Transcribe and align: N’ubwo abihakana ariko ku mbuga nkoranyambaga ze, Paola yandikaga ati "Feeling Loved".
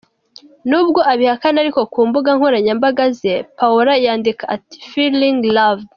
N’ubwo 0.69 0.99
abihakana 1.13 1.57
ariko 1.63 1.81
ku 1.93 1.99
mbuga 2.07 2.29
nkoranyambaga 2.37 3.03
ze, 3.19 3.33
Paola 3.57 3.93
yandikaga 4.05 4.49
ati 4.55 4.77
"Feeling 4.91 5.37
Loved". 5.57 5.89